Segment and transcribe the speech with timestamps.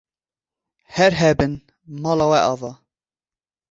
[0.95, 1.53] Her hebin,
[2.01, 2.71] mala we ava.